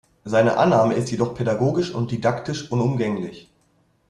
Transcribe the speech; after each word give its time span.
Seine 0.23 0.57
Annahme 0.57 0.95
ist 0.95 1.11
jedoch 1.11 1.35
pädagogisch 1.35 1.93
und 1.93 2.09
didaktisch 2.09 2.71
unumgänglich. 2.71 3.51